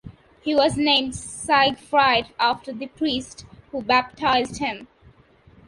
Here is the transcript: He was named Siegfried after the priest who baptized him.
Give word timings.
He 0.41 0.55
was 0.55 0.77
named 0.77 1.15
Siegfried 1.15 2.33
after 2.39 2.73
the 2.73 2.87
priest 2.87 3.45
who 3.71 3.83
baptized 3.83 4.57
him. 4.57 4.87